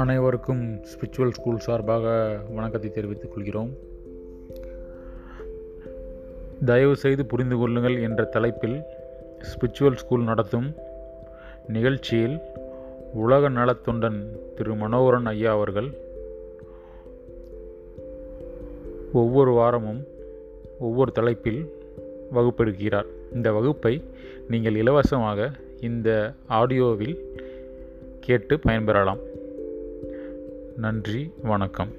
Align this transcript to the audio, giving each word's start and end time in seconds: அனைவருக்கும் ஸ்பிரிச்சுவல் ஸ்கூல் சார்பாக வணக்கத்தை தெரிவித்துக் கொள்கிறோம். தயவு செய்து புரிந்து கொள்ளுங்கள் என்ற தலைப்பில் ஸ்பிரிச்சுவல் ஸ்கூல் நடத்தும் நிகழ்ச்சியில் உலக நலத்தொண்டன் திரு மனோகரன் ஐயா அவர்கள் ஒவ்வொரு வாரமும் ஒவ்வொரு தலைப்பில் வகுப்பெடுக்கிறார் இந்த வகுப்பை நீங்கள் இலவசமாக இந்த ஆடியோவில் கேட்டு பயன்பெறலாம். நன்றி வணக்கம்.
அனைவருக்கும் 0.00 0.62
ஸ்பிரிச்சுவல் 0.90 1.34
ஸ்கூல் 1.36 1.62
சார்பாக 1.66 2.06
வணக்கத்தை 2.54 2.90
தெரிவித்துக் 2.90 3.32
கொள்கிறோம். 3.34 3.70
தயவு 6.64 6.96
செய்து 6.96 7.22
புரிந்து 7.26 7.56
கொள்ளுங்கள் 7.56 7.96
என்ற 8.02 8.24
தலைப்பில் 8.24 8.76
ஸ்பிரிச்சுவல் 9.50 9.98
ஸ்கூல் 10.02 10.24
நடத்தும் 10.24 10.68
நிகழ்ச்சியில் 11.66 12.36
உலக 13.14 13.48
நலத்தொண்டன் 13.48 14.18
திரு 14.54 14.74
மனோகரன் 14.74 15.26
ஐயா 15.26 15.52
அவர்கள் 15.52 15.88
ஒவ்வொரு 19.12 19.52
வாரமும் 19.52 20.02
ஒவ்வொரு 20.80 21.12
தலைப்பில் 21.12 21.62
வகுப்பெடுக்கிறார் 22.34 23.08
இந்த 23.32 23.52
வகுப்பை 23.52 23.94
நீங்கள் 24.48 24.74
இலவசமாக 24.74 25.50
இந்த 25.80 26.10
ஆடியோவில் 26.48 27.16
கேட்டு 28.20 28.56
பயன்பெறலாம். 28.66 29.22
நன்றி 30.76 31.30
வணக்கம். 31.42 31.92